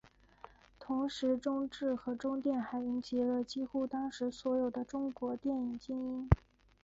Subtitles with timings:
[0.79, 6.27] 同时中制和中电还云集了几乎当时所有的中国电影精英。